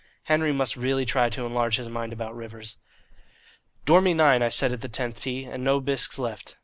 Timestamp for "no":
5.63-5.79